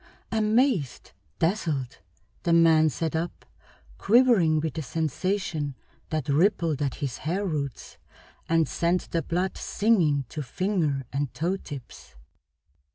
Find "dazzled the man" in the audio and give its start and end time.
1.37-2.89